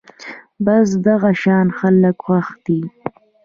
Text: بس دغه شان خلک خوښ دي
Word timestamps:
بس 0.65 0.87
دغه 1.07 1.31
شان 1.41 1.67
خلک 1.79 2.15
خوښ 2.25 2.47
دي 2.65 2.81